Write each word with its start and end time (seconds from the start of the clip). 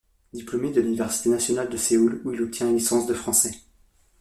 Diplômé 0.33 0.71
de 0.71 0.81
l'université 0.81 1.29
nationale 1.29 1.69
de 1.69 1.77
Séoul 1.77 2.23
où 2.25 2.33
il 2.33 2.41
obtient 2.41 2.67
une 2.67 2.77
licence 2.77 3.05
de 3.05 3.13
français. 3.13 3.53